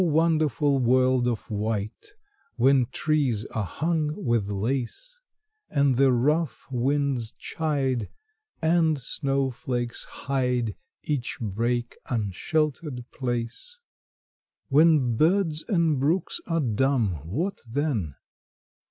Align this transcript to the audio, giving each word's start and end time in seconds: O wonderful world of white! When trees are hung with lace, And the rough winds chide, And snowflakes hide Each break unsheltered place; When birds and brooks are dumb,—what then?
O 0.03 0.03
wonderful 0.03 0.79
world 0.79 1.27
of 1.27 1.47
white! 1.47 2.15
When 2.55 2.87
trees 2.87 3.45
are 3.51 3.63
hung 3.63 4.13
with 4.15 4.49
lace, 4.49 5.19
And 5.69 5.95
the 5.95 6.11
rough 6.11 6.65
winds 6.71 7.33
chide, 7.33 8.09
And 8.63 8.97
snowflakes 8.99 10.05
hide 10.05 10.75
Each 11.03 11.37
break 11.39 11.97
unsheltered 12.09 13.05
place; 13.11 13.77
When 14.69 15.17
birds 15.17 15.63
and 15.67 15.99
brooks 15.99 16.41
are 16.47 16.61
dumb,—what 16.61 17.59
then? 17.69 18.15